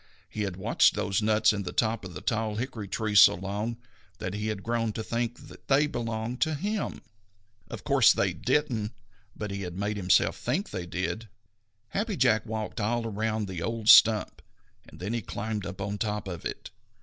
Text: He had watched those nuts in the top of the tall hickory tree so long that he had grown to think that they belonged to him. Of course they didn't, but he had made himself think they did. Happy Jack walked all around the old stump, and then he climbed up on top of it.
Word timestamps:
He 0.27 0.41
had 0.41 0.55
watched 0.57 0.95
those 0.95 1.21
nuts 1.21 1.53
in 1.53 1.61
the 1.61 1.71
top 1.71 2.03
of 2.03 2.15
the 2.15 2.21
tall 2.21 2.55
hickory 2.55 2.87
tree 2.87 3.13
so 3.13 3.35
long 3.35 3.77
that 4.17 4.33
he 4.33 4.47
had 4.47 4.63
grown 4.63 4.91
to 4.93 5.03
think 5.03 5.47
that 5.47 5.67
they 5.67 5.85
belonged 5.85 6.41
to 6.41 6.55
him. 6.55 7.03
Of 7.69 7.83
course 7.83 8.11
they 8.11 8.33
didn't, 8.33 8.93
but 9.35 9.51
he 9.51 9.61
had 9.61 9.77
made 9.77 9.97
himself 9.97 10.37
think 10.37 10.71
they 10.71 10.87
did. 10.87 11.27
Happy 11.89 12.17
Jack 12.17 12.47
walked 12.47 12.81
all 12.81 13.05
around 13.05 13.47
the 13.47 13.61
old 13.61 13.89
stump, 13.89 14.41
and 14.89 14.99
then 14.99 15.13
he 15.13 15.21
climbed 15.21 15.67
up 15.67 15.79
on 15.79 15.99
top 15.99 16.27
of 16.27 16.45
it. 16.45 16.71